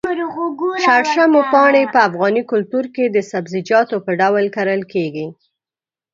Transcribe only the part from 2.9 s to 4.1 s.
کې د سبزيجاتو